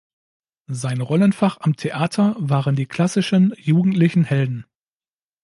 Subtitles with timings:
[0.71, 4.65] Sein Rollenfach am Theater waren die klassischen, jugendlichen Helden.